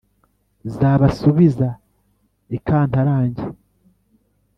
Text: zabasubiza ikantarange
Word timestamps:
zabasubiza 0.75 1.67
ikantarange 2.57 3.45